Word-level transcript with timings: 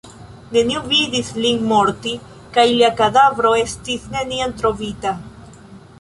Neniu 0.55 0.79
vidis 0.93 1.27
lin 1.43 1.59
morti 1.73 2.15
kaj 2.57 2.65
lia 2.71 2.91
kadavro 3.03 3.55
estis 3.61 4.09
neniam 4.17 4.57
trovita. 4.63 5.17